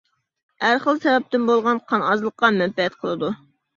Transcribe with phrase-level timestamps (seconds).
[0.63, 3.31] ھەر خىل سەۋەبتىن بولغان قان ئازلىققا مەنپەئەت قىلىدۇ.